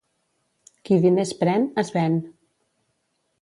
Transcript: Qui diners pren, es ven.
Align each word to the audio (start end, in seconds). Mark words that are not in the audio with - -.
Qui 0.89 0.97
diners 1.03 1.33
pren, 1.43 1.67
es 1.83 1.93
ven. 1.99 2.17